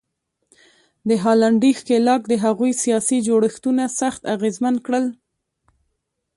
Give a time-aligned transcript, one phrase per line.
[1.07, 5.05] د هالنډي ښکېلاک د هغوی سیاسي جوړښتونه سخت اغېزمن کړل.